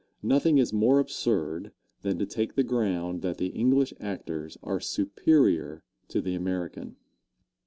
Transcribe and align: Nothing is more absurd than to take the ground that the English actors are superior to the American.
Nothing 0.23 0.57
is 0.57 0.73
more 0.73 0.97
absurd 0.97 1.73
than 2.01 2.17
to 2.17 2.25
take 2.25 2.55
the 2.55 2.63
ground 2.63 3.21
that 3.21 3.37
the 3.37 3.49
English 3.49 3.93
actors 3.99 4.57
are 4.63 4.79
superior 4.79 5.83
to 6.07 6.19
the 6.21 6.33
American. 6.33 6.95